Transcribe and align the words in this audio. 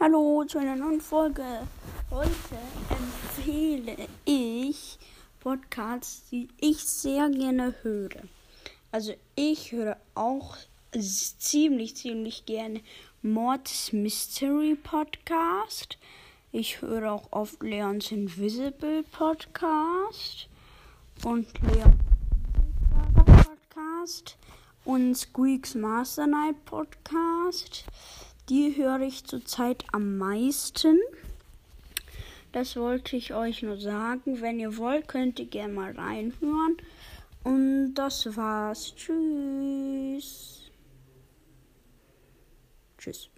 Hallo 0.00 0.44
zu 0.44 0.58
einer 0.58 0.74
neuen 0.74 1.00
Folge. 1.00 1.44
Heute 2.10 2.58
empfehle 2.90 4.08
ich 4.24 4.98
Podcasts, 5.38 6.28
die 6.30 6.48
ich 6.60 6.84
sehr 6.84 7.30
gerne 7.30 7.74
höre. 7.82 8.22
Also 8.90 9.14
ich 9.36 9.70
höre 9.70 9.96
auch 10.14 10.56
ziemlich, 10.92 11.96
ziemlich 11.96 12.44
gerne 12.44 12.80
Mords 13.22 13.92
Mystery 13.92 14.74
Podcast. 14.74 15.96
Ich 16.50 16.82
höre 16.82 17.12
auch 17.12 17.28
oft 17.30 17.62
Leons 17.62 18.10
Invisible 18.10 19.04
Podcast 19.04 20.48
und 21.24 21.46
Leons 21.62 21.96
Podcast 23.14 24.36
und 24.84 25.14
Squeaks 25.14 25.76
Master 25.76 26.26
Night 26.26 26.64
Podcast. 26.64 27.84
Die 28.48 28.76
höre 28.76 29.00
ich 29.00 29.24
zurzeit 29.24 29.84
am 29.92 30.18
meisten. 30.18 30.98
Das 32.52 32.76
wollte 32.76 33.16
ich 33.16 33.32
euch 33.34 33.62
nur 33.62 33.78
sagen. 33.78 34.40
Wenn 34.40 34.60
ihr 34.60 34.76
wollt, 34.76 35.08
könnt 35.08 35.40
ihr 35.40 35.46
gerne 35.46 35.72
mal 35.72 35.92
reinhören. 35.92 36.76
Und 37.42 37.94
das 37.94 38.36
war's. 38.36 38.94
Tschüss. 38.94 40.70
Tschüss. 42.98 43.30